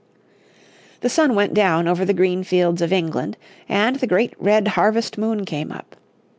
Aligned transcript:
The 1.01 1.09
sun 1.09 1.35
went 1.35 1.53
down 1.53 1.87
over 1.87 2.05
the 2.05 2.13
green 2.15 2.43
fields 2.43 2.81
of 2.81 2.91
England, 2.91 3.37
and 3.69 3.97
the 3.97 4.07
great 4.07 4.33
red 4.39 4.69
harvest 4.69 5.15
moon 5.15 5.45
came 5.45 5.71
up. 5.71 5.95